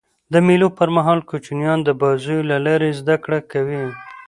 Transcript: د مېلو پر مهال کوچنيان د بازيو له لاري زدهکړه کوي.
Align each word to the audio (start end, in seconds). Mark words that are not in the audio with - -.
د 0.33 0.35
مېلو 0.47 0.67
پر 0.77 0.89
مهال 0.95 1.19
کوچنيان 1.29 1.79
د 1.83 1.89
بازيو 2.01 2.47
له 2.51 2.57
لاري 2.65 2.89
زدهکړه 2.99 3.39
کوي. 3.51 3.83